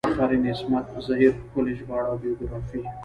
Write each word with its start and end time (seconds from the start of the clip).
افرین 0.09 0.43
عصمت 0.51 0.85
زهیر 1.07 1.33
ښکلي 1.43 1.73
ژباړه 1.79 2.07
او 2.11 2.17
بیوګرافي 2.21 2.79